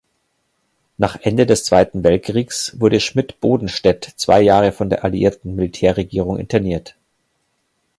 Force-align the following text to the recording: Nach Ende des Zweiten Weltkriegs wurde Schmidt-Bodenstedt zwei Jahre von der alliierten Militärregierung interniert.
Nach 0.97 1.15
Ende 1.21 1.45
des 1.45 1.63
Zweiten 1.63 2.03
Weltkriegs 2.03 2.73
wurde 2.79 2.99
Schmidt-Bodenstedt 2.99 4.05
zwei 4.15 4.41
Jahre 4.41 4.71
von 4.71 4.89
der 4.89 5.03
alliierten 5.03 5.53
Militärregierung 5.53 6.39
interniert. 6.39 6.95